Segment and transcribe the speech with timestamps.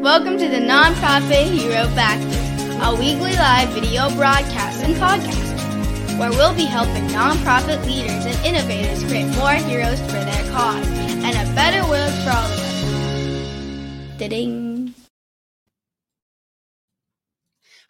[0.00, 6.54] Welcome to the Nonprofit Hero Factory, a weekly live video broadcast and podcast where we'll
[6.54, 11.86] be helping nonprofit leaders and innovators create more heroes for their cause and a better
[11.90, 14.18] world for all of us.
[14.18, 14.69] Da-ding.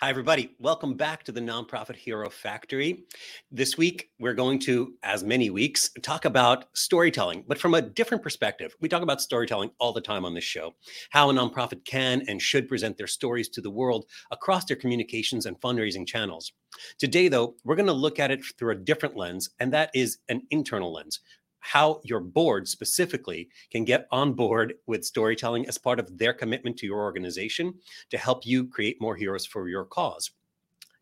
[0.03, 0.57] Hi, everybody.
[0.59, 3.05] Welcome back to the Nonprofit Hero Factory.
[3.53, 8.23] This week, we're going to, as many weeks, talk about storytelling, but from a different
[8.23, 8.75] perspective.
[8.81, 10.75] We talk about storytelling all the time on this show,
[11.11, 15.45] how a nonprofit can and should present their stories to the world across their communications
[15.45, 16.51] and fundraising channels.
[16.99, 20.17] Today, though, we're going to look at it through a different lens, and that is
[20.31, 21.21] an internal lens
[21.61, 26.77] how your board specifically can get on board with storytelling as part of their commitment
[26.79, 27.75] to your organization
[28.11, 30.31] to help you create more heroes for your cause.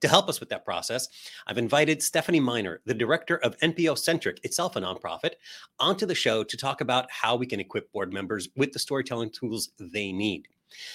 [0.03, 1.09] To help us with that process,
[1.49, 5.33] I've invited Stephanie Minor, the director of NPO Centric, itself a nonprofit,
[5.81, 9.31] onto the show to talk about how we can equip board members with the storytelling
[9.31, 10.47] tools they need.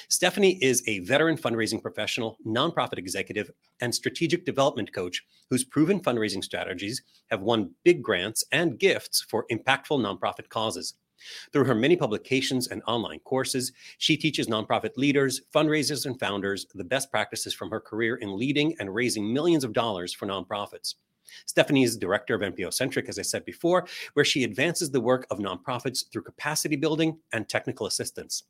[0.09, 6.43] Stephanie is a veteran fundraising professional, nonprofit executive, and strategic development coach whose proven fundraising
[6.43, 10.95] strategies have won big grants and gifts for impactful nonprofit causes.
[11.52, 16.83] Through her many publications and online courses, she teaches nonprofit leaders, fundraisers, and founders the
[16.83, 20.95] best practices from her career in leading and raising millions of dollars for nonprofits.
[21.45, 25.25] Stephanie is director of NPO Centric, as I said before, where she advances the work
[25.31, 28.43] of nonprofits through capacity building and technical assistance.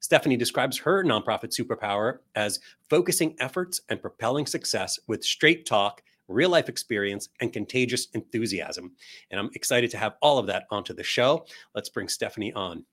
[0.00, 6.50] Stephanie describes her nonprofit superpower as focusing efforts and propelling success with straight talk, real
[6.50, 8.92] life experience, and contagious enthusiasm.
[9.30, 11.46] And I'm excited to have all of that onto the show.
[11.74, 12.84] Let's bring Stephanie on.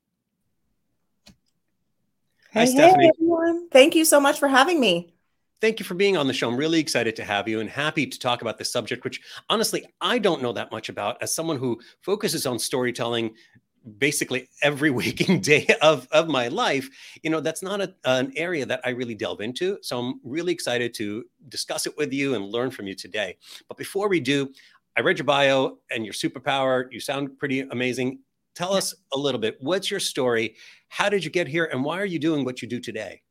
[2.53, 3.05] Hi, hey, Stephanie.
[3.05, 3.69] Hey, everyone.
[3.69, 5.13] Thank you so much for having me.
[5.61, 6.49] Thank you for being on the show.
[6.49, 9.85] I'm really excited to have you and happy to talk about this subject, which honestly,
[10.01, 13.35] I don't know that much about as someone who focuses on storytelling
[13.97, 16.89] basically every waking day of, of my life,
[17.23, 19.77] you know, that's not a, an area that I really delve into.
[19.81, 23.37] So I'm really excited to discuss it with you and learn from you today.
[23.67, 24.51] But before we do,
[24.97, 26.85] I read your bio and your superpower.
[26.91, 28.19] You sound pretty amazing.
[28.55, 29.57] Tell us a little bit.
[29.61, 30.55] What's your story?
[30.89, 31.69] How did you get here?
[31.71, 33.21] And why are you doing what you do today?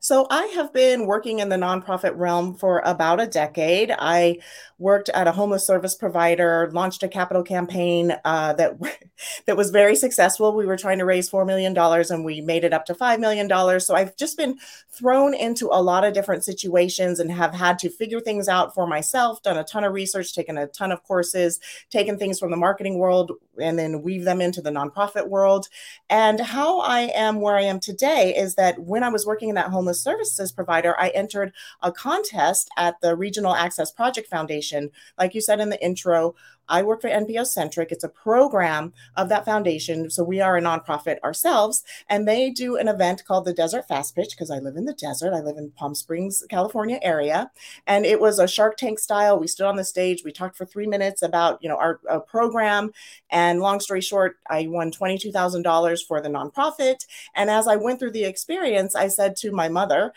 [0.00, 3.90] So, I have been working in the nonprofit realm for about a decade.
[3.98, 4.38] I
[4.78, 8.74] worked at a homeless service provider, launched a capital campaign uh, that
[9.46, 10.54] that was very successful.
[10.54, 13.20] We were trying to raise four million dollars, and we made it up to five
[13.20, 13.86] million dollars.
[13.86, 14.58] So, I've just been
[14.96, 18.86] thrown into a lot of different situations and have had to figure things out for
[18.86, 19.42] myself.
[19.42, 22.98] Done a ton of research, taken a ton of courses, taken things from the marketing
[22.98, 25.68] world, and then weave them into the nonprofit world.
[26.08, 29.54] And how I am where I am today is that when I was working in
[29.56, 31.52] that homeless services provider, I entered
[31.82, 34.90] a contest at the Regional Access Project Foundation.
[35.18, 36.34] Like you said in the intro,
[36.68, 37.92] I work for NPO Centric.
[37.92, 40.10] It's a program of that foundation.
[40.10, 44.14] So we are a nonprofit ourselves, and they do an event called the Desert Fast
[44.14, 45.34] Pitch because I live in the desert.
[45.34, 47.50] I live in Palm Springs, California area,
[47.86, 49.38] and it was a Shark Tank style.
[49.38, 50.22] We stood on the stage.
[50.24, 52.92] We talked for three minutes about you know our, our program,
[53.30, 57.06] and long story short, I won twenty two thousand dollars for the nonprofit.
[57.34, 60.12] And as I went through the experience, I said to my mother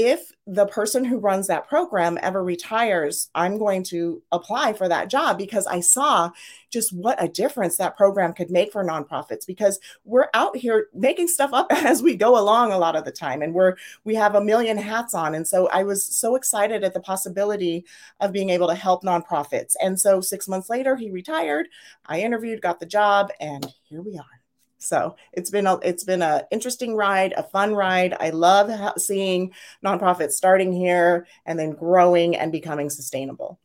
[0.00, 5.10] if the person who runs that program ever retires, I'm going to apply for that
[5.10, 6.30] job because I saw
[6.70, 11.28] just what a difference that program could make for nonprofits because we're out here making
[11.28, 14.36] stuff up as we go along a lot of the time and we're we have
[14.36, 17.84] a million hats on and so I was so excited at the possibility
[18.20, 19.76] of being able to help nonprofits.
[19.82, 21.68] And so 6 months later he retired,
[22.06, 24.39] I interviewed, got the job and here we are.
[24.80, 28.16] So it's been a it's been a interesting ride, a fun ride.
[28.18, 29.52] I love seeing
[29.84, 33.60] nonprofits starting here and then growing and becoming sustainable.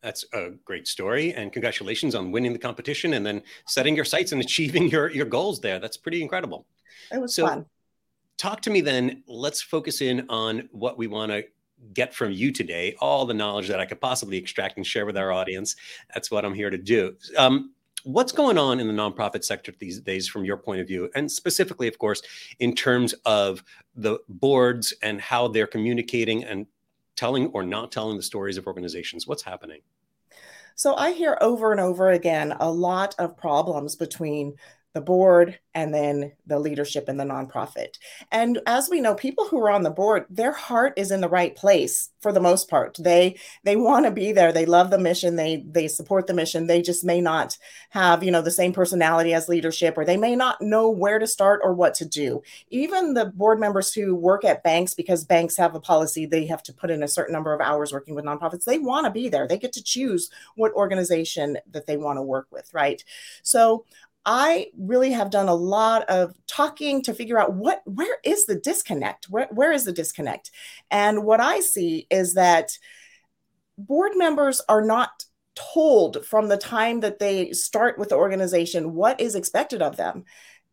[0.00, 4.32] That's a great story, and congratulations on winning the competition and then setting your sights
[4.32, 5.78] and achieving your your goals there.
[5.78, 6.66] That's pretty incredible.
[7.12, 7.66] It was so, fun.
[8.38, 9.22] Talk to me then.
[9.26, 11.44] Let's focus in on what we want to
[11.92, 12.96] get from you today.
[13.00, 15.76] All the knowledge that I could possibly extract and share with our audience.
[16.14, 17.16] That's what I'm here to do.
[17.36, 17.74] Um,
[18.06, 21.10] what's going on in the nonprofit sector these days from your point of view?
[21.16, 22.22] And specifically of course
[22.60, 23.64] in terms of
[23.96, 26.66] the boards and how they're communicating and
[27.16, 29.80] telling or not telling the stories of organizations what's happening?
[30.76, 34.54] So I hear over and over again a lot of problems between
[34.96, 37.98] the board, and then the leadership in the nonprofit.
[38.32, 41.28] And as we know, people who are on the board, their heart is in the
[41.28, 42.96] right place for the most part.
[42.98, 44.52] They they want to be there.
[44.52, 45.36] They love the mission.
[45.36, 46.66] They they support the mission.
[46.66, 47.58] They just may not
[47.90, 51.26] have, you know, the same personality as leadership or they may not know where to
[51.26, 52.40] start or what to do.
[52.70, 56.62] Even the board members who work at banks because banks have a policy they have
[56.62, 59.28] to put in a certain number of hours working with nonprofits, they want to be
[59.28, 59.46] there.
[59.46, 63.04] They get to choose what organization that they want to work with, right?
[63.42, 63.84] So
[64.26, 68.56] I really have done a lot of talking to figure out what where is the
[68.56, 69.26] disconnect?
[69.30, 70.50] Where where is the disconnect?
[70.90, 72.76] And what I see is that
[73.78, 75.24] board members are not
[75.54, 80.24] told from the time that they start with the organization what is expected of them.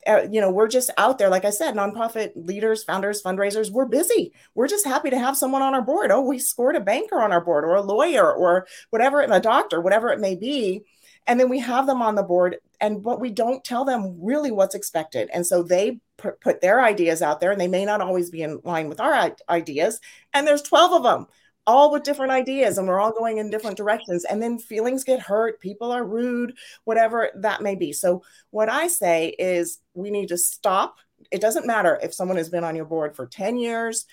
[0.06, 3.86] Uh, you know, we're just out there, like I said, nonprofit leaders, founders, fundraisers, we're
[3.86, 4.34] busy.
[4.54, 6.12] We're just happy to have someone on our board.
[6.12, 9.40] Oh, we scored a banker on our board or a lawyer or whatever, and a
[9.40, 10.84] doctor, whatever it may be.
[11.26, 14.52] And then we have them on the board, and but we don't tell them really
[14.52, 15.30] what's expected.
[15.34, 18.60] And so they put their ideas out there, and they may not always be in
[18.64, 20.00] line with our ideas.
[20.34, 21.28] And there's 12 of them
[21.66, 25.22] all with different ideas and we're all going in different directions and then feelings get
[25.22, 26.54] hurt people are rude
[26.84, 30.98] whatever that may be so what i say is we need to stop
[31.32, 34.06] it doesn't matter if someone has been on your board for 10 years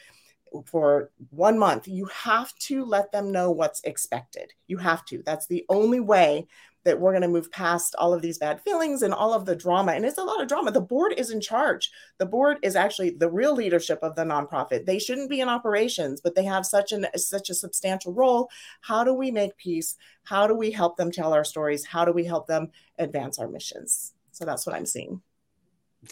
[0.65, 5.49] for one month you have to let them know what's expected you have to that's
[5.49, 6.47] the only way
[6.85, 9.55] that we're going to move past all of these bad feelings and all of the
[9.57, 9.93] drama.
[9.93, 10.71] And it's a lot of drama.
[10.71, 11.91] The board is in charge.
[12.19, 14.87] The board is actually the real leadership of the nonprofit.
[14.87, 18.51] They shouldn't be in operations, but they have such an such a substantial role.
[18.81, 19.97] How do we make peace?
[20.25, 21.85] How do we help them tell our stories?
[21.85, 24.13] How do we help them advance our missions?
[24.33, 25.21] So that's what I'm seeing.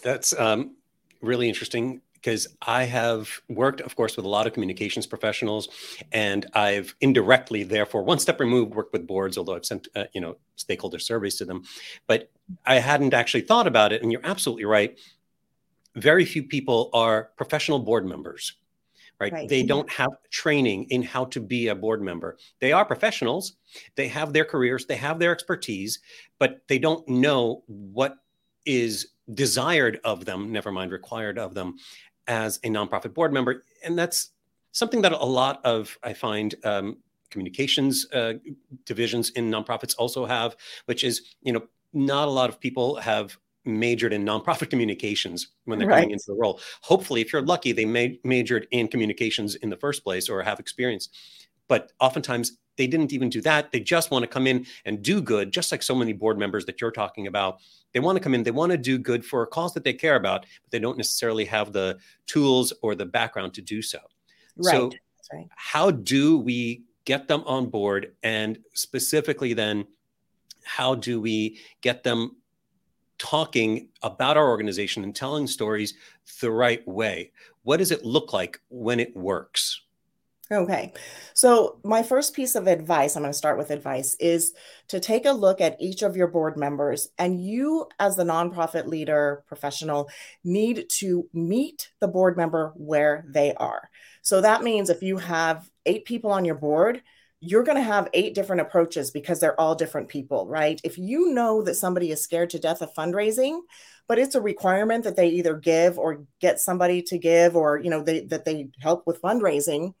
[0.03, 0.75] That's um,
[1.21, 5.69] really interesting because I have worked, of course, with a lot of communications professionals,
[6.11, 10.21] and I've indirectly, therefore, one step removed, worked with boards, although I've sent, uh, you
[10.21, 11.63] know, stakeholder surveys to them.
[12.07, 12.29] But
[12.65, 14.97] I hadn't actually thought about it, and you're absolutely right.
[15.95, 18.53] Very few people are professional board members,
[19.19, 19.31] right?
[19.31, 19.49] right?
[19.49, 22.37] They don't have training in how to be a board member.
[22.59, 23.53] They are professionals.
[23.95, 24.85] They have their careers.
[24.85, 25.99] They have their expertise,
[26.37, 28.15] but they don't know what
[28.65, 31.77] is desired of them, never mind required of them,
[32.29, 33.65] as a nonprofit board member.
[33.83, 34.29] And that's
[34.71, 36.97] something that a lot of, I find, um,
[37.29, 38.33] communications uh,
[38.85, 40.55] divisions in nonprofits also have,
[40.85, 45.79] which is, you know, not a lot of people have majored in nonprofit communications when
[45.79, 46.01] they're right.
[46.01, 46.59] coming into the role.
[46.81, 50.59] Hopefully, if you're lucky, they ma- majored in communications in the first place or have
[50.59, 51.09] experience.
[51.69, 53.71] But oftentimes, they didn't even do that.
[53.71, 56.65] They just want to come in and do good, just like so many board members
[56.65, 57.59] that you're talking about.
[57.93, 59.93] They want to come in, they want to do good for a cause that they
[59.93, 63.99] care about, but they don't necessarily have the tools or the background to do so.
[64.55, 64.75] Right.
[64.75, 64.91] So,
[65.33, 65.47] right.
[65.55, 68.15] how do we get them on board?
[68.23, 69.85] And specifically, then,
[70.63, 72.37] how do we get them
[73.17, 75.95] talking about our organization and telling stories
[76.39, 77.33] the right way?
[77.63, 79.81] What does it look like when it works?
[80.51, 80.93] Okay.
[81.35, 84.53] So, my first piece of advice, I'm going to start with advice, is
[84.87, 87.09] to take a look at each of your board members.
[87.19, 90.09] And you, as the nonprofit leader professional,
[90.43, 93.91] need to meet the board member where they are.
[94.23, 97.03] So, that means if you have eight people on your board,
[97.41, 100.81] you're going to have eight different approaches because they're all different people, right?
[100.83, 103.59] If you know that somebody is scared to death of fundraising,
[104.07, 107.91] but it's a requirement that they either give or get somebody to give or you
[107.91, 109.93] know they that they help with fundraising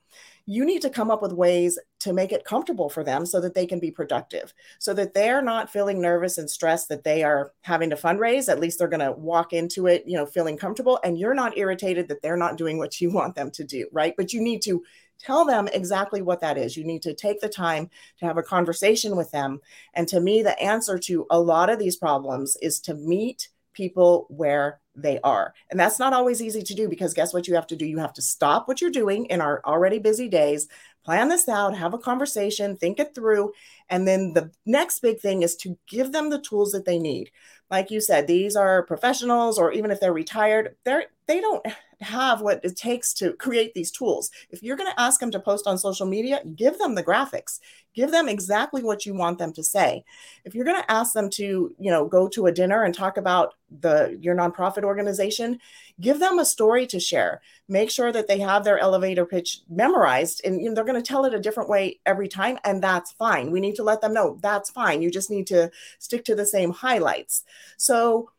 [0.49, 3.53] you need to come up with ways to make it comfortable for them so that
[3.53, 7.53] they can be productive, so that they're not feeling nervous and stressed that they are
[7.61, 8.49] having to fundraise.
[8.49, 11.55] At least they're going to walk into it, you know, feeling comfortable, and you're not
[11.55, 14.15] irritated that they're not doing what you want them to do, right?
[14.17, 14.81] But you need to
[15.19, 16.75] tell them exactly what that is.
[16.75, 19.59] You need to take the time to have a conversation with them.
[19.93, 24.25] And to me, the answer to a lot of these problems is to meet people
[24.29, 25.53] where they are.
[25.69, 27.85] And that's not always easy to do because guess what you have to do?
[27.85, 30.67] You have to stop what you're doing in our already busy days,
[31.03, 33.53] plan this out, have a conversation, think it through.
[33.89, 37.31] And then the next big thing is to give them the tools that they need.
[37.69, 41.63] Like you said, these are professionals, or even if they're retired, they're they don't
[42.01, 44.31] have what it takes to create these tools.
[44.49, 47.59] If you're going to ask them to post on social media, give them the graphics.
[47.93, 50.03] Give them exactly what you want them to say.
[50.43, 53.17] If you're going to ask them to, you know, go to a dinner and talk
[53.17, 55.59] about the your nonprofit organization,
[56.01, 57.41] give them a story to share.
[57.67, 61.07] Make sure that they have their elevator pitch memorized and you know, they're going to
[61.07, 63.51] tell it a different way every time and that's fine.
[63.51, 65.03] We need to let them know that's fine.
[65.03, 65.69] You just need to
[65.99, 67.43] stick to the same highlights.
[67.77, 68.31] So,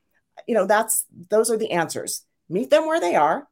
[0.48, 3.48] you know, that's those are the answers meet them where they are,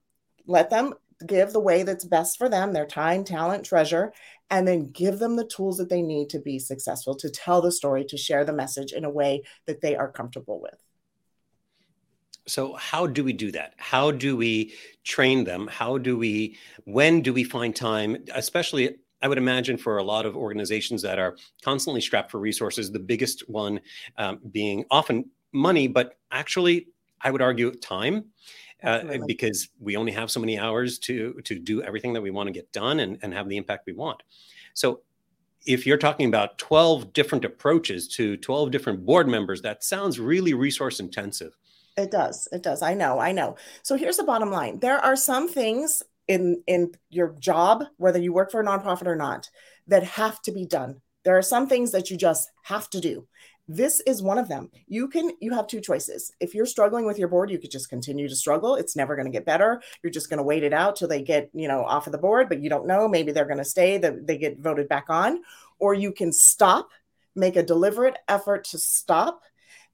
[0.46, 0.94] let them
[1.26, 4.12] give the way that's best for them, their time, talent, treasure,
[4.50, 7.72] and then give them the tools that they need to be successful, to tell the
[7.72, 10.82] story, to share the message in a way that they are comfortable with.
[12.46, 13.74] So, how do we do that?
[13.76, 14.72] How do we
[15.04, 15.66] train them?
[15.66, 20.24] How do we, when do we find time, especially I would imagine for a lot
[20.24, 23.80] of organizations that are constantly strapped for resources, the biggest one
[24.16, 26.88] um, being often money, but actually,
[27.20, 28.26] I would argue time
[28.82, 32.46] uh, because we only have so many hours to to do everything that we want
[32.46, 34.22] to get done and, and have the impact we want.
[34.74, 35.00] So
[35.66, 40.54] if you're talking about 12 different approaches to 12 different board members, that sounds really
[40.54, 41.56] resource intensive.
[41.96, 42.48] It does.
[42.52, 42.80] It does.
[42.80, 43.18] I know.
[43.18, 43.56] I know.
[43.82, 44.78] So here's the bottom line.
[44.78, 49.16] There are some things in in your job, whether you work for a nonprofit or
[49.16, 49.50] not,
[49.88, 51.00] that have to be done.
[51.24, 53.26] There are some things that you just have to do
[53.68, 54.70] this is one of them.
[54.86, 56.32] You can you have two choices.
[56.40, 58.74] If you're struggling with your board you could just continue to struggle.
[58.74, 59.82] It's never going to get better.
[60.02, 62.18] You're just going to wait it out till they get you know off of the
[62.18, 63.06] board but you don't know.
[63.06, 65.42] Maybe they're going to stay that they get voted back on.
[65.78, 66.88] Or you can stop
[67.36, 69.42] make a deliberate effort to stop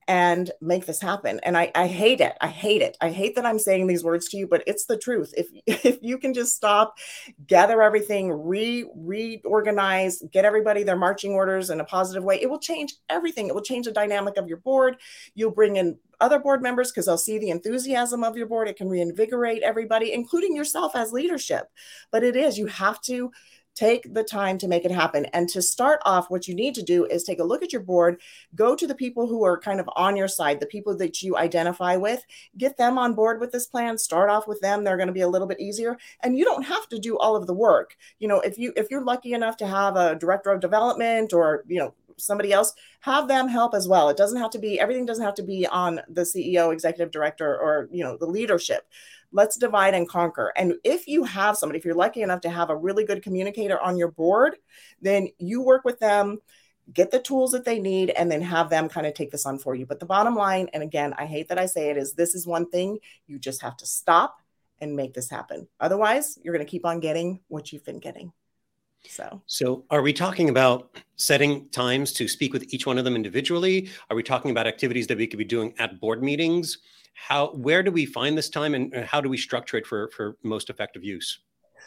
[0.09, 1.41] and make this happen.
[1.43, 2.35] And I, I hate it.
[2.41, 2.97] I hate it.
[3.01, 5.33] I hate that I'm saying these words to you, but it's the truth.
[5.37, 5.47] If
[5.85, 6.97] if you can just stop,
[7.47, 12.59] gather everything, re reorganize, get everybody their marching orders in a positive way, it will
[12.59, 13.49] change everything.
[13.49, 14.97] It will change the dynamic of your board.
[15.35, 18.69] You'll bring in other board members because they'll see the enthusiasm of your board.
[18.69, 21.69] It can reinvigorate everybody, including yourself as leadership.
[22.11, 23.31] But it is, you have to
[23.75, 25.27] take the time to make it happen.
[25.27, 27.83] And to start off, what you need to do is take a look at your
[27.83, 28.21] board,
[28.55, 31.37] go to the people who are kind of on your side, the people that you
[31.37, 32.25] identify with,
[32.57, 34.85] get them on board with this plan, start off with them.
[34.85, 35.97] They're going to be a little bit easier.
[36.23, 37.97] And you don't have to do all of the work.
[38.19, 41.65] You know, if you if you're lucky enough to have a director of development or,
[41.67, 45.05] you know, somebody else have them help as well it doesn't have to be everything
[45.05, 48.87] doesn't have to be on the ceo executive director or you know the leadership
[49.35, 50.53] let's divide and conquer.
[50.57, 53.79] And if you have somebody, if you're lucky enough to have a really good communicator
[53.81, 54.57] on your board,
[55.03, 56.39] then you work with them,
[56.93, 59.59] get the tools that they need, and then have them kind of take this on
[59.59, 59.87] for you.
[59.87, 62.47] But the bottom line, and again, I hate that I say it, is this is
[62.47, 64.41] one thing you just have to stop
[64.81, 65.67] and make this happen.
[65.81, 68.33] Otherwise, you're going to keep on getting what you've been getting.
[69.09, 73.17] So, so are we talking about setting times to speak with each one of them
[73.17, 73.91] individually?
[74.11, 76.79] Are we talking about activities that we could be doing at board meetings?
[77.15, 80.37] How where do we find this time and how do we structure it for for
[80.43, 81.41] most effective use?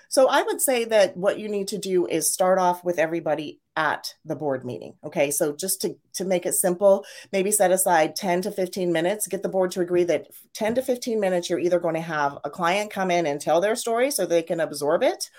[0.10, 3.60] So i would say that what you need to do is start off with everybody
[3.76, 5.30] at the board meeting okay?
[5.32, 9.28] So just to to make it simple maybe set aside 10 to 15 minutes.
[9.28, 12.38] Get the board to agree that 10 to 15 minutes you're either going to have
[12.44, 15.30] a client come in and tell their story so they can absorb it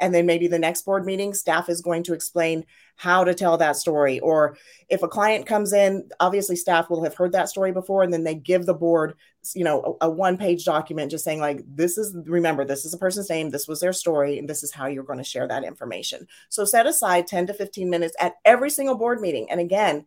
[0.00, 2.64] and then maybe the next board meeting staff is going to explain
[2.96, 4.18] how to tell that story.
[4.20, 4.56] Or
[4.88, 8.24] if a client comes in obviously staff will have heard that story before and then
[8.24, 9.14] they give the board
[9.54, 12.92] you know a, a one page document just saying like this is remember this is
[12.92, 15.46] a person's name this was their story and this is how you're going to share
[15.46, 16.26] that information.
[16.48, 19.50] So set aside 10 to 15 minutes at every single board meeting.
[19.50, 20.06] And again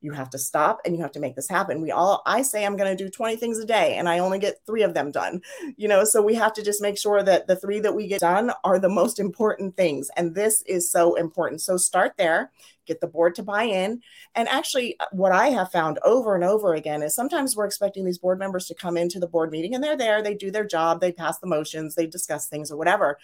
[0.00, 1.80] you have to stop and you have to make this happen.
[1.80, 4.38] We all, I say I'm going to do 20 things a day and I only
[4.38, 5.42] get three of them done,
[5.76, 8.20] you know, so we have to just make sure that the three that we get
[8.20, 10.10] done are the most important things.
[10.16, 11.60] And this is so important.
[11.60, 12.50] So start there,
[12.86, 14.00] get the board to buy in.
[14.34, 18.04] And actually, uh, what I have found over and over again is sometimes we're expecting
[18.04, 20.66] these board members to come into the board meeting and they're there, they do their
[20.66, 23.18] job, they pass the motions, they discuss things or whatever.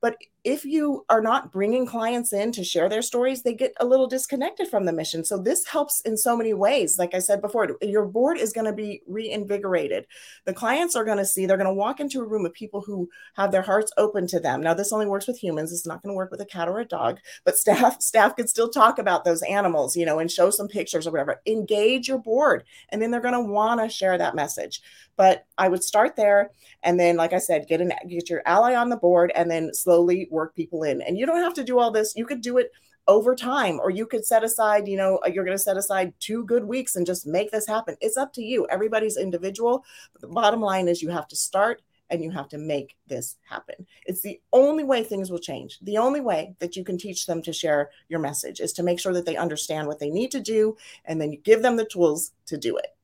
[0.00, 3.86] But if you are not bringing clients in to share their stories, they get a
[3.86, 5.24] little disconnected from the mission.
[5.24, 6.98] So this helps in so many ways.
[6.98, 10.06] Like I said before, your board is going to be reinvigorated.
[10.44, 12.82] The clients are going to see, they're going to walk into a room of people
[12.82, 14.60] who have their hearts open to them.
[14.60, 15.72] Now, this only works with humans.
[15.72, 18.50] It's not going to work with a cat or a dog, but staff staff could
[18.50, 21.40] still talk about those animals, you know, and show some pictures or whatever.
[21.46, 24.82] Engage your board, and then they're going to want to share that message.
[25.16, 26.50] But I would start there,
[26.82, 29.72] and then, like I said, get an get your ally on the board, and then
[29.72, 31.00] slowly work people in.
[31.00, 32.14] And you don't have to do all this.
[32.14, 32.70] You could do it
[33.06, 36.14] over time or you could set aside you know uh, you're going to set aside
[36.20, 37.96] two good weeks and just make this happen.
[38.00, 38.66] It's up to you.
[38.70, 39.84] Everybody's individual.
[40.12, 43.36] But the bottom line is you have to start and you have to make this
[43.48, 43.86] happen.
[44.06, 45.78] It's the only way things will change.
[45.82, 49.00] The only way that you can teach them to share your message is to make
[49.00, 51.86] sure that they understand what they need to do and then you give them the
[51.86, 52.96] tools to do it.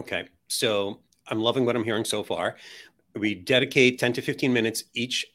[0.00, 0.28] Okay.
[0.48, 2.56] So i'm loving what i'm hearing so far.
[3.14, 5.26] We dedicate 10 to 15 minutes each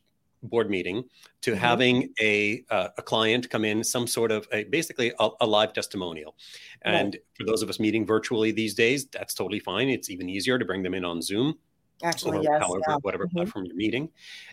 [0.43, 1.03] board meeting
[1.41, 1.59] to mm-hmm.
[1.59, 5.73] having a uh, a client come in some sort of a basically a, a live
[5.73, 6.35] testimonial
[6.81, 7.23] and right.
[7.35, 10.65] for those of us meeting virtually these days that's totally fine it's even easier to
[10.65, 11.57] bring them in on zoom
[12.03, 12.95] actually or yes, however yeah.
[13.01, 13.37] whatever mm-hmm.
[13.37, 14.09] platform you're meeting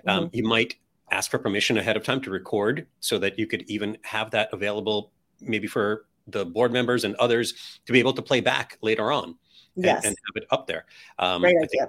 [0.06, 0.36] um, mm-hmm.
[0.36, 0.76] you might
[1.10, 4.50] ask for permission ahead of time to record so that you could even have that
[4.52, 9.10] available maybe for the board members and others to be able to play back later
[9.10, 9.34] on
[9.74, 10.04] yes.
[10.04, 10.84] and, and have it up there
[11.18, 11.82] um, I think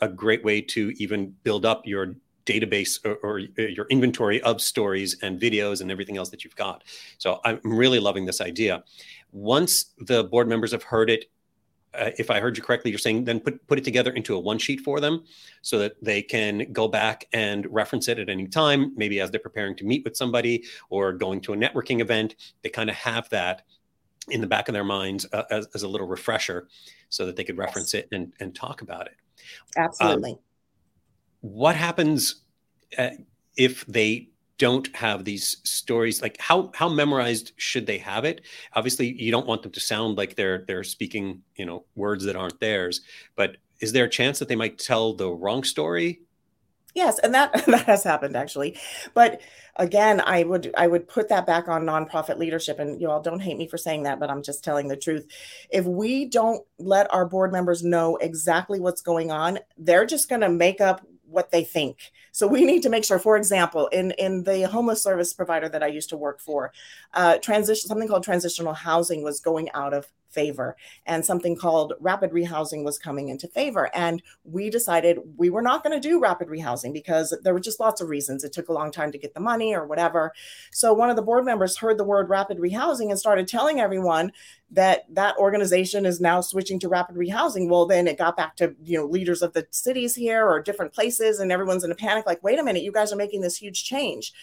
[0.00, 4.62] a great way to even build up your database or, or, uh, your inventory of
[4.62, 6.84] stories and videos and everything else that you've got.
[7.18, 8.84] So I'm really loving this idea.
[9.32, 11.26] Once the board members have heard it,
[11.94, 14.38] uh, if I heard you correctly, you're saying then put put it together into a
[14.38, 15.24] one sheet for them,
[15.62, 18.92] so that they can go back and reference it at any time.
[18.96, 22.68] Maybe as they're preparing to meet with somebody or going to a networking event, they
[22.68, 23.62] kind of have that
[24.28, 26.68] in the back of their minds uh, as, as, a little refresher,
[27.08, 28.02] so that they could reference yes.
[28.02, 29.16] it and and talk about it.
[29.76, 30.32] Absolutely.
[30.32, 30.38] Um,
[31.46, 32.42] what happens
[32.98, 33.10] uh,
[33.56, 36.20] if they don't have these stories?
[36.20, 38.40] Like how how memorized should they have it?
[38.74, 42.36] Obviously you don't want them to sound like they're they're speaking you know words that
[42.36, 43.02] aren't theirs
[43.36, 46.20] but is there a chance that they might tell the wrong story?
[46.94, 48.76] Yes and that that has happened actually.
[49.14, 49.40] But
[49.78, 53.40] again i would i would put that back on nonprofit leadership and you all don't
[53.40, 55.26] hate me for saying that but i'm just telling the truth.
[55.70, 60.40] If we don't let our board members know exactly what's going on they're just going
[60.40, 62.12] to make up what they think.
[62.32, 65.82] So we need to make sure for example in in the homeless service provider that
[65.82, 66.72] i used to work for
[67.14, 70.06] uh, transition something called transitional housing was going out of
[70.36, 70.76] favor
[71.06, 75.82] and something called rapid rehousing was coming into favor and we decided we were not
[75.82, 78.44] going to do rapid rehousing because there were just lots of reasons.
[78.44, 80.32] It took a long time to get the money or whatever.
[80.70, 84.30] So one of the board members heard the word rapid rehousing and started telling everyone
[84.70, 87.70] that that organization is now switching to rapid rehousing.
[87.70, 90.92] Well then it got back to you know leaders of the cities here or different
[90.92, 93.56] places and everyone's in a panic like wait a minute you guys are making this
[93.56, 94.34] huge change.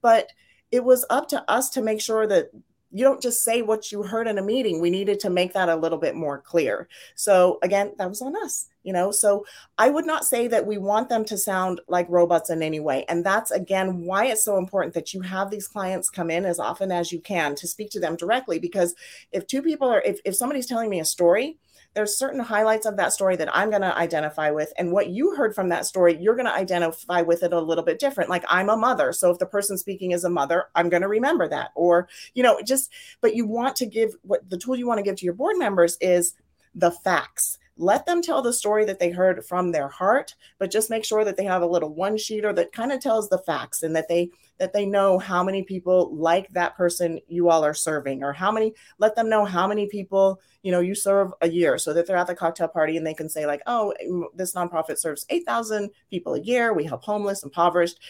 [0.00, 0.32] But
[0.70, 2.50] it was up to us to make sure that
[2.92, 4.80] you don't just say what you heard in a meeting.
[4.80, 6.88] We needed to make that a little bit more clear.
[7.14, 9.10] So again, that was on us, you know.
[9.10, 9.46] So
[9.78, 13.04] I would not say that we want them to sound like robots in any way.
[13.08, 16.58] And that's again why it's so important that you have these clients come in as
[16.58, 18.58] often as you can to speak to them directly.
[18.58, 18.94] Because
[19.32, 21.56] if two people are if, if somebody's telling me a story,
[21.94, 24.72] there's certain highlights of that story that I'm going to identify with.
[24.78, 27.84] And what you heard from that story, you're going to identify with it a little
[27.84, 28.30] bit different.
[28.30, 29.12] Like I'm a mother.
[29.12, 31.70] So if the person speaking is a mother, I'm going to remember that.
[31.74, 35.04] Or, you know, just, but you want to give what the tool you want to
[35.04, 36.34] give to your board members is
[36.74, 40.90] the facts let them tell the story that they heard from their heart but just
[40.90, 43.82] make sure that they have a little one sheeter that kind of tells the facts
[43.82, 47.74] and that they that they know how many people like that person you all are
[47.74, 51.48] serving or how many let them know how many people you know you serve a
[51.48, 53.92] year so that they're at the cocktail party and they can say like oh
[54.34, 56.72] this nonprofit serves 8000 people a year.
[56.72, 58.00] We help homeless impoverished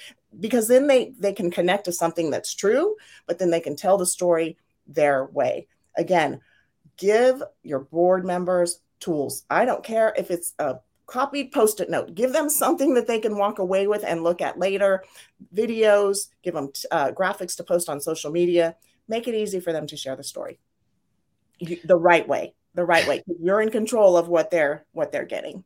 [0.40, 3.96] because then they they can connect to something that's true but then they can tell
[3.96, 5.66] the story their way.
[5.96, 6.40] Again
[6.98, 9.44] give your board members tools.
[9.50, 12.14] I don't care if it's a copied post it note.
[12.14, 15.04] Give them something that they can walk away with and look at later.
[15.54, 18.76] Videos, give them uh, graphics to post on social media.
[19.08, 20.58] Make it easy for them to share the story
[21.84, 22.54] the right way.
[22.74, 23.22] The right way.
[23.40, 25.64] You're in control of what they're what they're getting.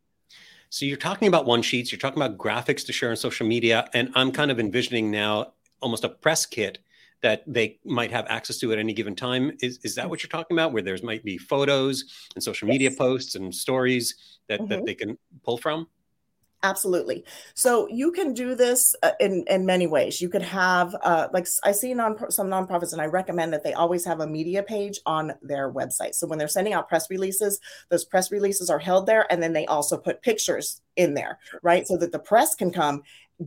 [0.68, 1.92] So you're talking about one sheets.
[1.92, 5.52] You're talking about graphics to share on social media, and I'm kind of envisioning now
[5.80, 6.78] almost a press kit
[7.22, 9.52] that they might have access to at any given time.
[9.60, 10.72] Is, is that what you're talking about?
[10.72, 12.74] Where there's might be photos and social yes.
[12.74, 14.68] media posts and stories that, mm-hmm.
[14.68, 15.88] that they can pull from?
[16.62, 17.24] Absolutely.
[17.54, 20.20] So you can do this uh, in in many ways.
[20.20, 23.74] You could have uh, like I see non some nonprofits, and I recommend that they
[23.74, 26.14] always have a media page on their website.
[26.14, 29.52] So when they're sending out press releases, those press releases are held there, and then
[29.52, 33.02] they also put pictures in there, right, so that the press can come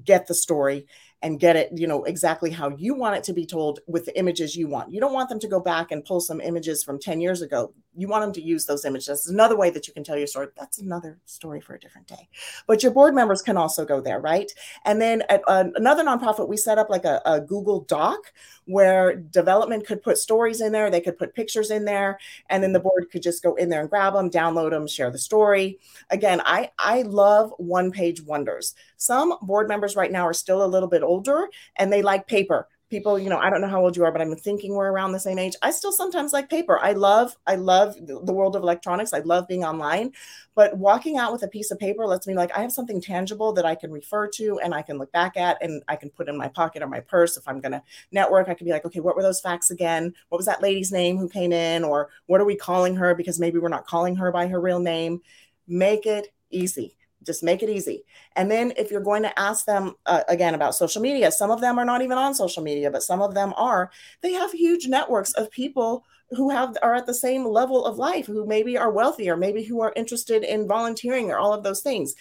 [0.05, 0.85] get the story
[1.21, 4.17] and get it, you know, exactly how you want it to be told with the
[4.17, 4.91] images you want.
[4.91, 7.73] You don't want them to go back and pull some images from 10 years ago.
[7.95, 9.07] You want them to use those images.
[9.07, 10.47] That's another way that you can tell your story.
[10.57, 12.29] That's another story for a different day.
[12.67, 14.49] But your board members can also go there, right?
[14.85, 18.31] And then at uh, another nonprofit, we set up like a, a Google Doc
[18.69, 22.71] where development could put stories in there, they could put pictures in there, and then
[22.71, 22.87] the mm-hmm.
[22.87, 25.79] board could just go in there and grab them, download them, share the story.
[26.11, 28.75] Again, I I love one page wonders.
[28.97, 32.67] Some board members right now are still a little bit older and they like paper
[32.89, 35.11] people you know i don't know how old you are but i'm thinking we're around
[35.11, 35.55] the same age.
[35.61, 36.79] I still sometimes like paper.
[36.79, 39.13] I love i love the world of electronics.
[39.13, 40.13] I love being online.
[40.55, 43.53] But walking out with a piece of paper lets me like i have something tangible
[43.53, 46.27] that i can refer to and i can look back at and i can put
[46.29, 48.49] in my pocket or my purse if i'm going to network.
[48.49, 50.13] I can be like okay what were those facts again?
[50.29, 51.83] What was that lady's name who came in?
[51.83, 54.79] Or what are we calling her because maybe we're not calling her by her real
[54.79, 55.21] name?
[55.67, 58.03] Make it easy just make it easy.
[58.35, 61.61] And then if you're going to ask them uh, again about social media, some of
[61.61, 63.91] them are not even on social media, but some of them are.
[64.21, 68.27] They have huge networks of people who have are at the same level of life,
[68.27, 71.81] who maybe are wealthy or maybe who are interested in volunteering or all of those
[71.81, 72.15] things.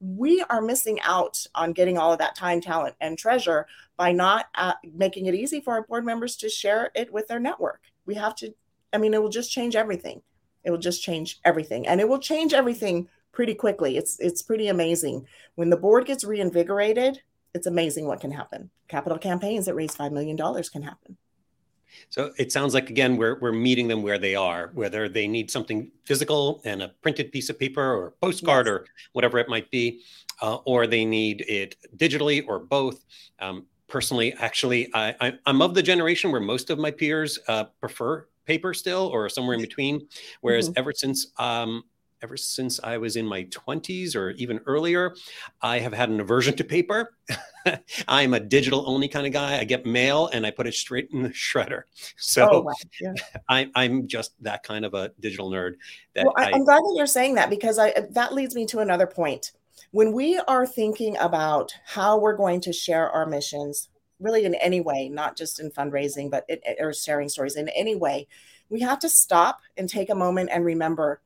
[0.00, 4.46] We are missing out on getting all of that time, talent, and treasure by not
[4.54, 7.80] uh, making it easy for our board members to share it with their network.
[8.04, 8.52] We have to,
[8.92, 10.20] I mean, it will just change everything.
[10.64, 11.86] It will just change everything.
[11.86, 13.98] And it will change everything pretty quickly.
[13.98, 15.26] It's it's pretty amazing.
[15.56, 17.20] When the board gets reinvigorated,
[17.54, 18.70] it's amazing what can happen.
[18.88, 21.18] Capital campaigns that raise five million dollars can happen.
[22.08, 25.50] So it sounds like again we're we're meeting them where they are, whether they need
[25.50, 28.72] something physical and a printed piece of paper or postcard yes.
[28.72, 30.00] or whatever it might be,
[30.40, 33.04] uh, or they need it digitally or both.
[33.38, 37.64] Um, personally, actually, I, I, am of the generation where most of my peers uh,
[37.80, 40.08] prefer paper still or somewhere in between.
[40.40, 40.78] Whereas mm-hmm.
[40.78, 41.84] ever since um,
[42.22, 45.14] ever since I was in my 20s or even earlier,
[45.60, 47.14] I have had an aversion to paper.
[48.08, 49.58] I'm a digital only kind of guy.
[49.58, 51.82] I get mail and I put it straight in the shredder.
[52.16, 52.72] So oh, wow.
[53.00, 53.14] yeah.
[53.48, 55.74] I, am just that kind of a digital nerd.
[56.14, 58.80] That well, I, am glad that you're saying that because I, that leads me to
[58.80, 59.52] another point.
[59.90, 64.80] When we are thinking about how we're going to share our missions, really in any
[64.80, 68.26] way, not just in fundraising, but it, or sharing stories in any way,
[68.68, 71.20] we have to stop and take a moment and remember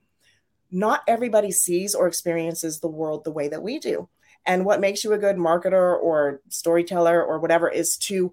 [0.70, 4.08] not everybody sees or experiences the world the way that we do.
[4.46, 8.32] And what makes you a good marketer or storyteller or whatever is to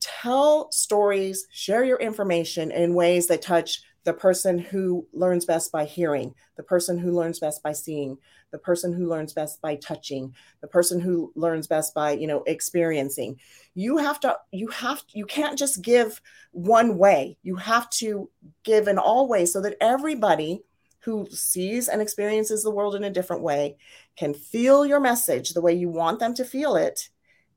[0.00, 5.84] tell stories, share your information in ways that touch the person who learns best by
[5.84, 8.16] hearing, the person who learns best by seeing,
[8.50, 12.42] the person who learns best by touching, the person who learns best by, you know,
[12.46, 13.38] experiencing.
[13.74, 16.20] You have to you have you can't just give
[16.52, 17.36] one way.
[17.42, 18.30] You have to
[18.64, 20.62] give in all ways so that everybody
[21.00, 23.76] who sees and experiences the world in a different way
[24.16, 27.08] can feel your message the way you want them to feel it.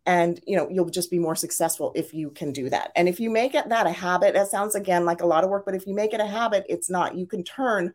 [0.05, 2.91] And you know you'll just be more successful if you can do that.
[2.95, 5.49] And if you make it that a habit that sounds again like a lot of
[5.49, 7.15] work but if you make it a habit it's not.
[7.15, 7.93] You can turn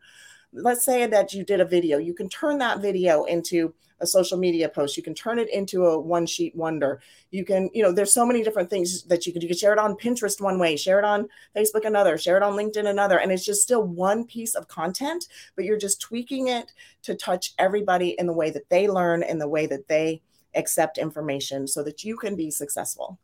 [0.51, 4.37] let's say that you did a video you can turn that video into a social
[4.37, 4.97] media post.
[4.97, 7.01] You can turn it into a one sheet wonder.
[7.31, 9.73] You can you know there's so many different things that you could you could share
[9.73, 13.19] it on pinterest one way share it on facebook another share it on linkedin another
[13.19, 17.53] and it's just still one piece of content but you're just tweaking it to touch
[17.57, 20.21] everybody in the way that they learn in the way that they
[20.55, 23.19] accept information so that you can be successful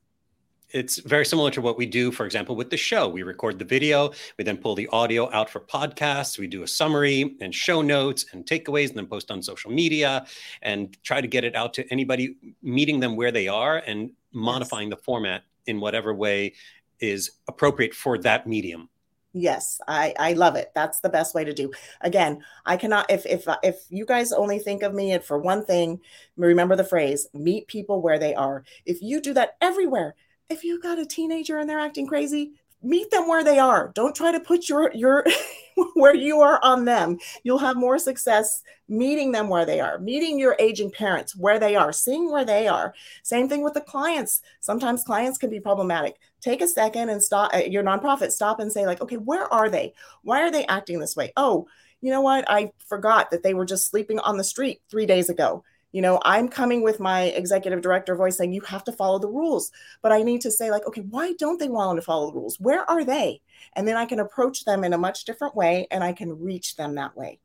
[0.71, 3.07] it's very similar to what we do, for example, with the show.
[3.07, 6.67] We record the video, we then pull the audio out for podcasts, we do a
[6.67, 10.25] summary and show notes and takeaways, and then post on social media
[10.61, 14.89] and try to get it out to anybody, meeting them where they are and modifying
[14.89, 14.97] yes.
[14.97, 16.53] the format in whatever way
[16.99, 18.89] is appropriate for that medium.
[19.37, 20.71] Yes, I I love it.
[20.73, 21.69] That's the best way to do.
[21.99, 25.65] Again, I cannot if if if you guys only think of me and for one
[25.65, 25.99] thing,
[26.37, 28.63] remember the phrase meet people where they are.
[28.85, 30.15] If you do that everywhere,
[30.49, 32.53] if you got a teenager and they're acting crazy,
[32.83, 33.91] meet them where they are.
[33.95, 35.25] Don't try to put your your
[35.95, 37.17] where you are on them.
[37.43, 41.75] You'll have more success meeting them where they are, meeting your aging parents where they
[41.75, 42.93] are, seeing where they are.
[43.23, 44.41] Same thing with the clients.
[44.59, 46.17] Sometimes clients can be problematic.
[46.41, 49.69] Take a second and stop uh, your nonprofit, stop and say like, "Okay, where are
[49.69, 49.93] they?
[50.23, 51.67] Why are they acting this way?" "Oh,
[52.01, 52.45] you know what?
[52.47, 55.63] I forgot that they were just sleeping on the street 3 days ago."
[55.95, 59.29] You know i'm coming with my executive director voice saying you have to follow the
[59.29, 59.71] rules.
[60.01, 62.59] But i need to say like okay why don't they want to follow the rules?
[62.59, 63.41] Where are they?
[63.73, 66.75] And then i can approach them in a much different way and i can reach
[66.75, 67.39] them that way.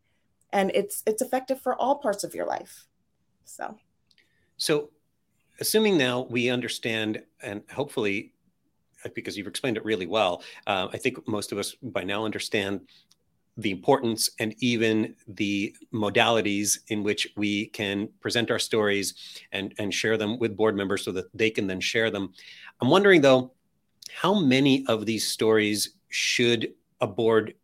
[0.53, 2.87] And it's it's effective for all parts of your life.
[3.45, 3.77] So.
[4.57, 4.91] So
[5.61, 8.33] assuming now we understand and hopefully
[9.15, 12.81] because you've explained it really well uh, i think most of us by now understand
[13.61, 19.15] the importance and even the modalities in which we can present our stories
[19.53, 22.33] and, and share them with board members so that they can then share them.
[22.81, 23.53] I'm wondering though,
[24.13, 27.55] how many of these stories should a board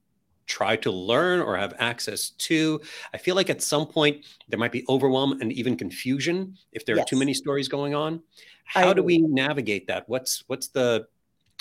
[0.46, 2.80] try to learn or have access to?
[3.12, 6.96] I feel like at some point there might be overwhelm and even confusion if there
[6.96, 7.04] yes.
[7.04, 8.22] are too many stories going on.
[8.64, 10.08] How do we navigate that?
[10.08, 11.06] What's what's the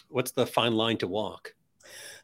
[0.09, 1.53] what's the fine line to walk?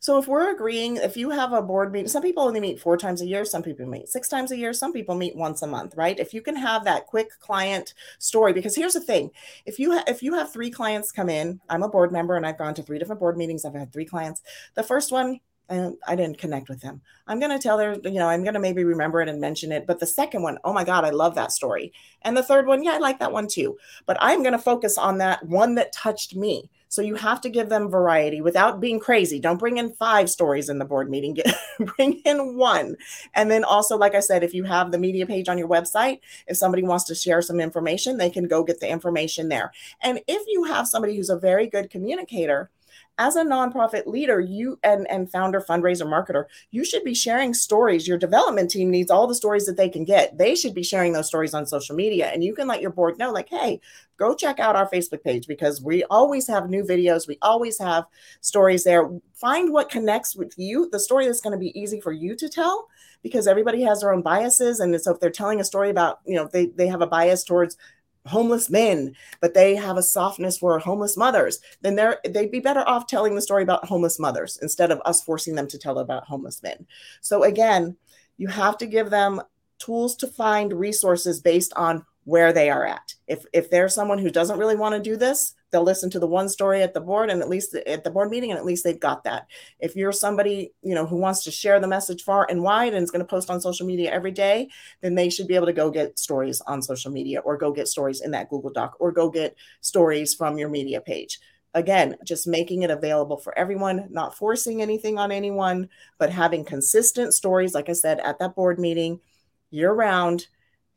[0.02, 2.98] So if we're agreeing, if you have a board meeting, some people only meet four
[2.98, 5.68] times a year, some people meet six times a year, some people meet once a
[5.68, 6.20] month, right?
[6.20, 9.30] If you can have that quick client story, because here's the thing:
[9.68, 12.48] if you ha- if you have three clients come in, I'm a board member and
[12.48, 13.64] I've gone to three different board meetings.
[13.64, 14.42] I've had three clients.
[14.74, 17.02] The first one and I didn't connect with them.
[17.28, 19.72] I'm going to tell her, you know, I'm going to maybe remember it and mention
[19.72, 19.88] it.
[19.88, 21.94] But the second one, oh my God, I love that story.
[22.24, 23.78] And the third one, yeah, I like that one too.
[24.06, 26.70] But I'm going to focus on that one that touched me.
[26.92, 29.40] So you have to give them variety without being crazy.
[29.40, 31.36] Don't bring in five stories in the board meeting.
[31.36, 31.50] Get,
[31.96, 32.98] bring in one.
[33.34, 36.20] And then also, like I said, if you have the media page on your website,
[36.48, 39.72] if somebody wants to share some information, they can go get the information there.
[40.02, 42.70] And if you have somebody who's a very good communicator,
[43.18, 48.08] as a nonprofit leader you and and founder fundraiser marketer you should be sharing stories.
[48.08, 50.38] Your development team needs all the stories that they can get.
[50.38, 52.28] They should be sharing those stories on social media.
[52.28, 53.80] And you can let your board know like hey
[54.18, 57.28] go check out our facebook page because we always have new videos.
[57.28, 58.06] We always have
[58.42, 59.10] stories there.
[59.34, 60.90] Find what connects with you.
[60.92, 62.88] The story that's going to be easy for you to tell
[63.24, 64.80] because everybody has their own biases.
[64.80, 67.44] And so if they're telling a story about you know they, they have a bias
[67.44, 67.78] towards
[68.26, 72.88] homeless men, but they have a softness for homeless mothers, then they're they'd be better
[72.88, 76.26] off telling the story about homeless mothers instead of us forcing them to tell about
[76.26, 76.86] homeless men.
[77.22, 77.98] So again,
[78.38, 79.42] you have to give them
[79.80, 83.16] tools to find resources based on where they are at.
[83.28, 86.28] If if there's someone who doesn't really want to do this, they'll listen to the
[86.28, 88.84] one story at the board and at least at the board meeting and at least
[88.84, 89.48] they've got that.
[89.80, 93.04] If you're somebody you know who wants to share the message far and wide and
[93.04, 94.70] is going to post on social media every day
[95.02, 97.88] then they should be able to go get stories on social media or go get
[97.88, 101.40] stories in that google doc or go get stories from your media page.
[101.74, 107.34] Again just making it available for everyone not forcing anything on anyone but having consistent
[107.34, 109.22] stories like i said at that board meeting
[109.70, 110.48] year round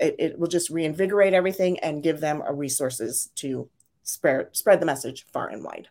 [0.01, 3.69] it, it will just reinvigorate everything and give them uh, resources to
[4.05, 5.89] spread spread the message far and wide.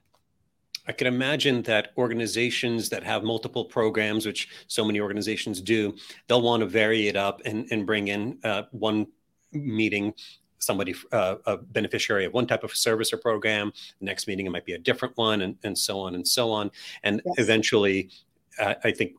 [0.87, 5.95] I can imagine that organizations that have multiple programs, which so many organizations do,
[6.27, 9.07] they'll want to vary it up and, and bring in uh, one
[9.53, 10.13] meeting
[10.63, 13.71] somebody uh, a beneficiary of one type of service or program
[14.01, 16.71] next meeting it might be a different one and, and so on and so on
[17.03, 17.35] and yes.
[17.37, 18.09] eventually
[18.59, 19.13] uh, i think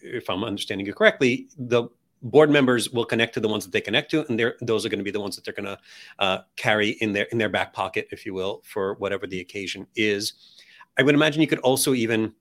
[0.00, 1.84] if i'm understanding you correctly the
[2.22, 4.98] board members will connect to the ones that they connect to, and those are going
[4.98, 5.78] to be the ones that they're going to
[6.18, 9.86] uh, carry in their in their back pocket, if you will, for whatever the occasion
[9.94, 10.32] is.
[10.98, 12.32] I would imagine you could also even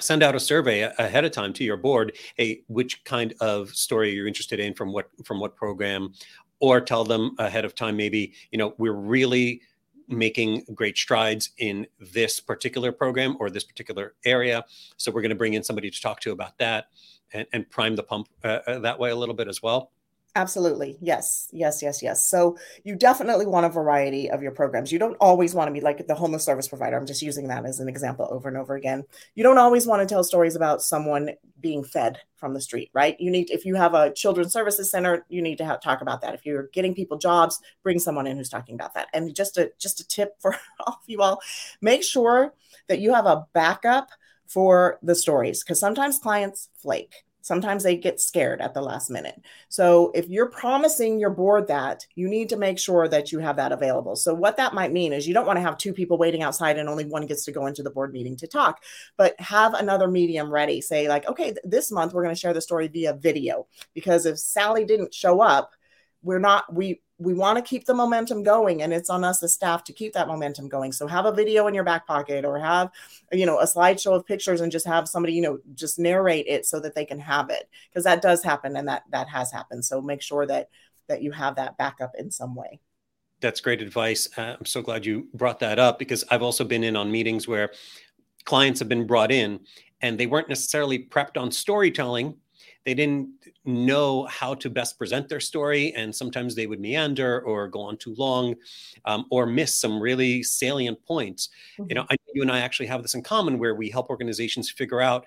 [0.00, 4.12] send out a survey ahead of time to your board hey which kind of story
[4.12, 6.12] you're interested in from what from what program
[6.60, 9.60] or tell them ahead of time maybe you know we're really
[10.06, 14.64] making great strides in this particular program or this particular area
[14.96, 16.86] so we're going to bring in somebody to talk to about that
[17.32, 19.90] and, and prime the pump uh, uh, that way a little bit as well?
[20.38, 20.96] Absolutely.
[21.00, 21.48] Yes.
[21.52, 21.82] Yes.
[21.82, 22.02] Yes.
[22.02, 22.28] Yes.
[22.28, 24.92] So you definitely want a variety of your programs.
[24.92, 26.96] You don't always want to be like the homeless service provider.
[26.96, 29.04] I'm just using that as an example over and over again.
[29.34, 33.18] You don't always want to tell stories about someone being fed from the street, right?
[33.18, 36.20] You need, if you have a children's services center, you need to have, talk about
[36.20, 36.34] that.
[36.34, 39.08] If you're getting people jobs, bring someone in who's talking about that.
[39.12, 41.40] And just a, just a tip for all of you all,
[41.80, 42.54] make sure
[42.86, 44.10] that you have a backup
[44.48, 47.14] for the stories because sometimes clients flake.
[47.40, 49.40] Sometimes they get scared at the last minute.
[49.70, 53.56] So, if you're promising your board that, you need to make sure that you have
[53.56, 54.16] that available.
[54.16, 56.78] So, what that might mean is you don't want to have two people waiting outside
[56.78, 58.82] and only one gets to go into the board meeting to talk,
[59.16, 60.82] but have another medium ready.
[60.82, 64.38] Say, like, okay, this month we're going to share the story via video because if
[64.38, 65.72] Sally didn't show up,
[66.22, 69.48] we're not, we, we want to keep the momentum going and it's on us the
[69.48, 70.92] staff to keep that momentum going.
[70.92, 72.90] So have a video in your back pocket or have
[73.32, 76.64] you know a slideshow of pictures and just have somebody you know just narrate it
[76.64, 79.84] so that they can have it because that does happen and that that has happened.
[79.84, 80.70] So make sure that
[81.08, 82.80] that you have that backup in some way.
[83.40, 84.28] That's great advice.
[84.36, 87.48] Uh, i'm so glad you brought that up because i've also been in on meetings
[87.48, 87.72] where
[88.44, 89.60] clients have been brought in
[90.00, 92.34] and they weren't necessarily prepped on storytelling
[92.84, 93.28] they didn't
[93.64, 97.96] know how to best present their story and sometimes they would meander or go on
[97.96, 98.54] too long
[99.04, 101.86] um, or miss some really salient points mm-hmm.
[101.90, 104.70] you know I, you and i actually have this in common where we help organizations
[104.70, 105.26] figure out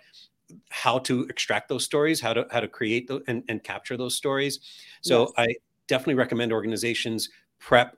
[0.70, 4.16] how to extract those stories how to how to create those and, and capture those
[4.16, 4.60] stories
[5.02, 5.32] so yes.
[5.38, 5.56] i
[5.88, 7.98] definitely recommend organizations prep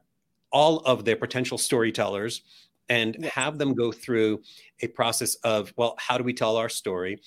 [0.51, 2.41] all of their potential storytellers
[2.89, 4.41] and have them go through
[4.81, 7.19] a process of well how do we tell our story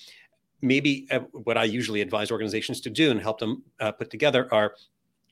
[0.63, 4.53] maybe uh, what I usually advise organizations to do and help them uh, put together
[4.53, 4.75] are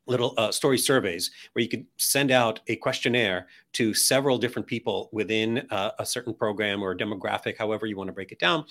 [0.07, 5.09] little uh, story surveys where you could send out a questionnaire to several different people
[5.13, 8.65] within uh, a certain program or demographic, however you want to break it down.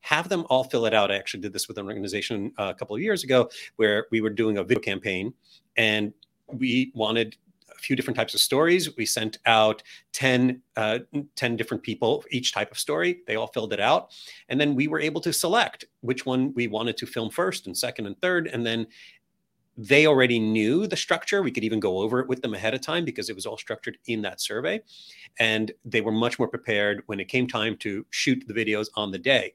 [0.00, 1.10] Have them all fill it out.
[1.10, 4.20] I actually did this with an organization uh, a couple of years ago where we
[4.20, 5.32] were doing a video campaign
[5.76, 6.12] and
[6.52, 7.36] we wanted
[7.80, 8.96] few different types of stories.
[8.96, 11.00] We sent out 10, uh,
[11.36, 13.20] 10 different people each type of story.
[13.26, 14.12] They all filled it out.
[14.48, 17.76] And then we were able to select which one we wanted to film first and
[17.76, 18.46] second and third.
[18.46, 18.86] And then
[19.76, 21.42] they already knew the structure.
[21.42, 23.56] We could even go over it with them ahead of time because it was all
[23.56, 24.82] structured in that survey.
[25.38, 29.10] And they were much more prepared when it came time to shoot the videos on
[29.10, 29.54] the day.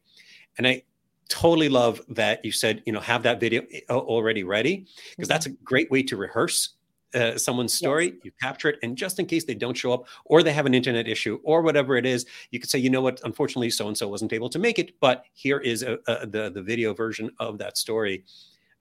[0.58, 0.84] And I
[1.30, 5.28] totally love that you said, you know, have that video eh, already ready because mm-hmm.
[5.28, 6.76] that's a great way to rehearse
[7.16, 8.16] uh, someone's story, yes.
[8.24, 10.74] you capture it, and just in case they don't show up or they have an
[10.74, 13.98] internet issue or whatever it is, you could say, you know what, unfortunately, so and
[13.98, 17.30] so wasn't able to make it, but here is a, a, the the video version
[17.40, 18.24] of that story.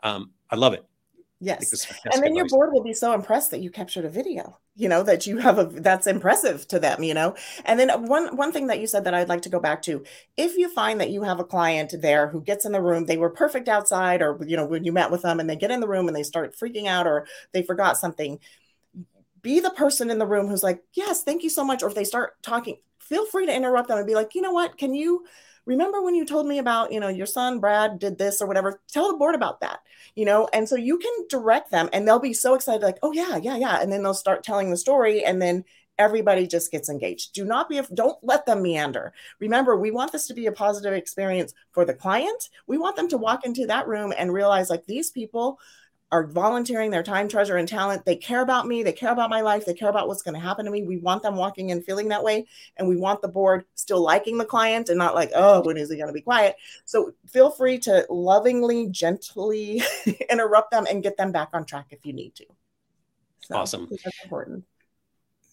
[0.02, 0.84] Um, I love it.
[1.40, 1.86] Yes.
[2.10, 5.02] And then your board will be so impressed that you captured a video, you know,
[5.02, 7.34] that you have a that's impressive to them, you know.
[7.66, 10.04] And then one one thing that you said that I'd like to go back to,
[10.36, 13.18] if you find that you have a client there who gets in the room, they
[13.18, 15.80] were perfect outside or you know, when you met with them and they get in
[15.80, 18.38] the room and they start freaking out or they forgot something,
[19.42, 21.94] be the person in the room who's like, "Yes, thank you so much." Or if
[21.94, 24.78] they start talking, feel free to interrupt them and be like, "You know what?
[24.78, 25.24] Can you
[25.66, 28.80] remember when you told me about, you know, your son Brad did this or whatever?
[28.88, 29.80] Tell the board about that,
[30.14, 30.48] you know?
[30.52, 33.56] And so you can direct them and they'll be so excited, like, oh, yeah, yeah,
[33.56, 33.80] yeah.
[33.80, 35.64] And then they'll start telling the story and then
[35.96, 37.34] everybody just gets engaged.
[37.34, 39.12] Do not be, don't let them meander.
[39.38, 42.48] Remember, we want this to be a positive experience for the client.
[42.66, 45.60] We want them to walk into that room and realize, like, these people
[46.12, 48.04] are volunteering their time, treasure, and talent.
[48.04, 48.82] They care about me.
[48.82, 49.64] They care about my life.
[49.64, 50.82] They care about what's going to happen to me.
[50.82, 52.46] We want them walking in feeling that way.
[52.76, 55.90] And we want the board still liking the client and not like, oh, when is
[55.90, 56.56] he going to be quiet?
[56.84, 59.82] So feel free to lovingly, gently
[60.30, 62.46] interrupt them and get them back on track if you need to.
[63.40, 63.88] So awesome.
[63.90, 64.64] That's important.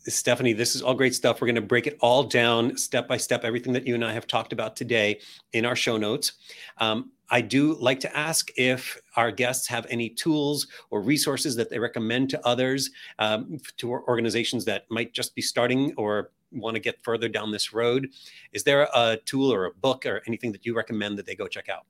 [0.07, 1.41] Stephanie, this is all great stuff.
[1.41, 4.13] We're going to break it all down step by step, everything that you and I
[4.13, 5.19] have talked about today
[5.53, 6.33] in our show notes.
[6.77, 11.69] Um, I do like to ask if our guests have any tools or resources that
[11.69, 12.89] they recommend to others,
[13.19, 17.73] um, to organizations that might just be starting or want to get further down this
[17.73, 18.09] road.
[18.51, 21.47] Is there a tool or a book or anything that you recommend that they go
[21.47, 21.85] check out?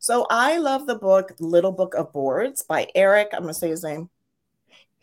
[0.00, 3.28] So I love the book Little Book of Boards by Eric.
[3.32, 4.10] I'm going to say his name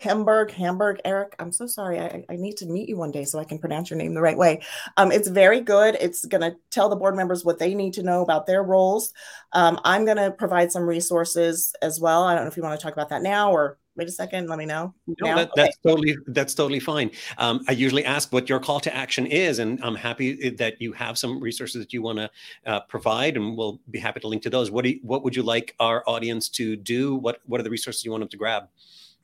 [0.04, 1.36] Hamburg, Hamburg, Eric.
[1.40, 2.00] I'm so sorry.
[2.00, 4.22] I, I, need to meet you one day so I can pronounce your name the
[4.22, 4.62] right way.
[4.98, 5.96] Um, it's very good.
[6.00, 9.14] It's going to tell the board members what they need to know about their roles.
[9.54, 12.24] Um, I'm going to provide some resources as well.
[12.24, 14.50] I don't know if you want to talk about that now or wait a second.
[14.50, 14.94] Let me know.
[15.08, 15.90] No, that, that's okay.
[15.90, 17.12] totally that's totally fine.
[17.38, 20.92] Um, I usually ask what your call to action is, and I'm happy that you
[20.94, 22.30] have some resources that you want to
[22.66, 24.70] uh, provide, and we'll be happy to link to those.
[24.70, 27.16] What do you, what would you like our audience to do?
[27.16, 28.68] What what are the resources you want them to grab?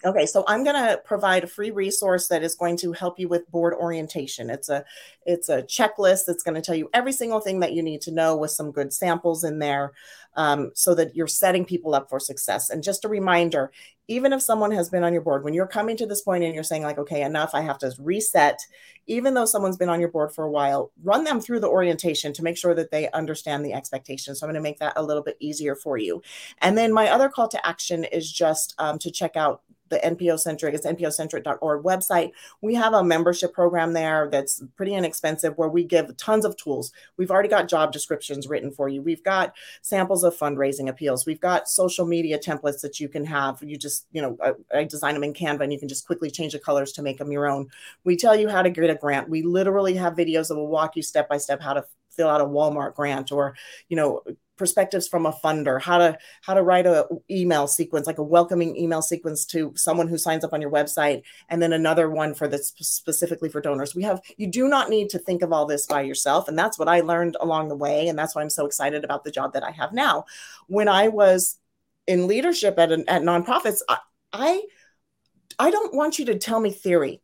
[0.06, 3.28] Okay, so I'm going to provide a free resource that is going to help you
[3.28, 4.50] with board orientation.
[4.50, 4.86] It's a
[5.26, 8.12] it's a checklist that's going to tell you every single thing that you need to
[8.12, 9.92] know with some good samples in there,
[10.36, 12.70] um, so that you're setting people up for success.
[12.70, 13.74] And just a reminder,
[14.08, 16.56] even if someone has been on your board, when you're coming to this point and
[16.56, 18.58] you're saying like, okay, enough, I have to reset.
[19.08, 22.32] Even though someone's been on your board for a while, run them through the orientation
[22.34, 24.40] to make sure that they understand the expectations.
[24.40, 26.22] So I'm going to make that a little bit easier for you.
[26.60, 30.40] And then my other call to action is just um, to check out the NPO
[30.40, 32.32] Centric, it's npocentric.org website.
[32.62, 36.92] We have a membership program there that's pretty inexpensive where we give tons of tools.
[37.18, 39.02] We've already got job descriptions written for you.
[39.02, 41.26] We've got samples of fundraising appeals.
[41.26, 43.62] We've got social media templates that you can have.
[43.62, 46.30] You just, you know, I, I design them in Canva and you can just quickly
[46.30, 47.68] change the colors to make them your own.
[48.04, 49.30] We tell you how to get a grant.
[49.30, 52.42] We literally have videos that will walk you step by step how to fill out
[52.42, 53.56] a Walmart grant or,
[53.88, 54.22] you know,
[54.60, 58.78] perspectives from a funder how to how to write a email sequence like a welcoming
[58.78, 62.48] email sequence to someone who signs up on your website and then another one for
[62.48, 63.96] this specifically for donors.
[63.96, 66.78] We have you do not need to think of all this by yourself and that's
[66.78, 69.54] what i learned along the way and that's why i'm so excited about the job
[69.54, 70.26] that i have now.
[70.68, 71.58] When i was
[72.06, 73.98] in leadership at, an, at nonprofits I,
[74.34, 74.62] I
[75.58, 77.22] i don't want you to tell me theory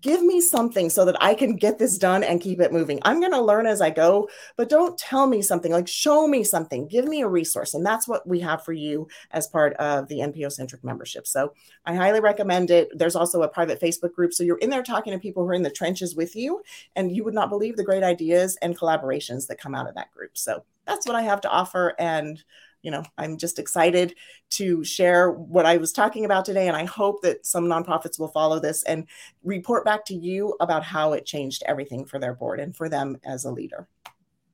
[0.00, 3.00] give me something so that I can get this done and keep it moving.
[3.02, 6.44] I'm going to learn as I go, but don't tell me something like show me
[6.44, 7.74] something, give me a resource.
[7.74, 11.26] And that's what we have for you as part of the NPO centric membership.
[11.26, 11.52] So
[11.84, 12.88] I highly recommend it.
[12.96, 14.32] There's also a private Facebook group.
[14.32, 16.62] So you're in there talking to people who are in the trenches with you,
[16.94, 20.12] and you would not believe the great ideas and collaborations that come out of that
[20.12, 20.36] group.
[20.36, 21.94] So that's what I have to offer.
[21.98, 22.42] And
[22.82, 24.14] you know, I'm just excited
[24.50, 26.68] to share what I was talking about today.
[26.68, 29.06] And I hope that some nonprofits will follow this and
[29.42, 33.18] report back to you about how it changed everything for their board and for them
[33.24, 33.88] as a leader.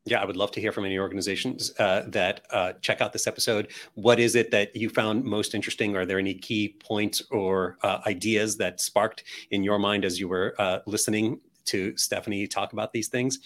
[0.04, 3.28] Yeah, I would love to hear from any organizations uh, that uh, check out this
[3.28, 3.70] episode.
[3.94, 5.96] What is it that you found most interesting?
[5.96, 10.26] Are there any key points or uh, ideas that sparked in your mind as you
[10.26, 13.38] were uh, listening to Stephanie talk about these things.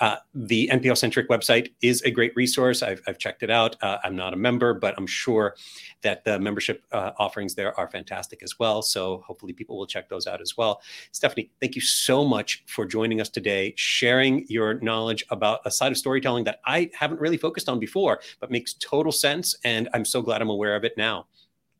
[0.00, 2.82] Uh, the NPO centric website is a great resource.
[2.82, 3.76] I've, I've checked it out.
[3.82, 5.56] Uh, I'm not a member, but I'm sure
[6.02, 8.82] that the membership uh, offerings there are fantastic as well.
[8.82, 10.80] So hopefully people will check those out as well.
[11.12, 15.92] Stephanie, thank you so much for joining us today, sharing your knowledge about a side
[15.92, 19.56] of storytelling that I haven't really focused on before, but makes total sense.
[19.64, 21.26] And I'm so glad I'm aware of it now.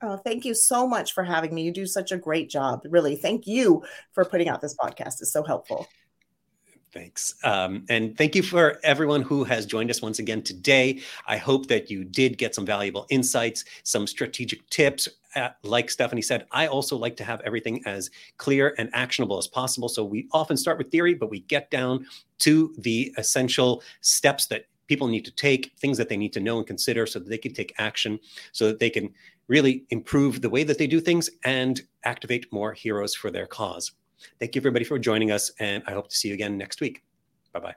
[0.07, 1.63] Oh, thank you so much for having me.
[1.63, 2.83] You do such a great job.
[2.85, 5.23] Really, thank you for putting out this podcast.
[5.23, 5.89] It's so helpful.
[6.93, 7.35] Thanks.
[7.43, 11.01] Um, and thank you for everyone who has joined us once again today.
[11.27, 15.09] I hope that you did get some valuable insights, some strategic tips.
[15.35, 19.49] Uh, like Stephanie said, I also like to have everything as clear and actionable as
[19.49, 19.89] possible.
[19.89, 22.07] So we often start with theory, but we get down
[22.41, 26.59] to the essential steps that people need to take, things that they need to know
[26.59, 28.19] and consider so that they can take action,
[28.53, 29.13] so that they can
[29.49, 33.93] really improve the way that they do things and activate more heroes for their cause.
[34.39, 37.03] Thank you, everybody, for joining us, and I hope to see you again next week.
[37.53, 37.75] Bye bye.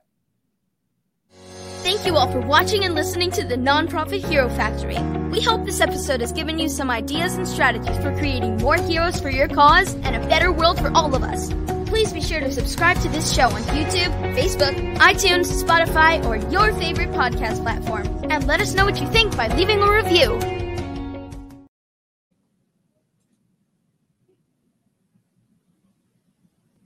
[1.83, 4.97] Thank you all for watching and listening to the Nonprofit Hero Factory.
[5.29, 9.19] We hope this episode has given you some ideas and strategies for creating more heroes
[9.21, 11.49] for your cause and a better world for all of us.
[11.87, 16.73] Please be sure to subscribe to this show on YouTube, Facebook, iTunes, Spotify, or your
[16.73, 18.07] favorite podcast platform.
[18.29, 20.56] And let us know what you think by leaving a review.